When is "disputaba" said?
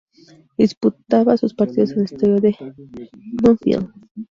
0.57-1.37